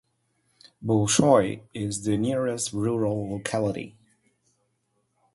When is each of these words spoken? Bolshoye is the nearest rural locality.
Bolshoye 0.83 1.61
is 1.75 2.05
the 2.05 2.17
nearest 2.17 2.73
rural 2.73 3.33
locality. 3.33 3.95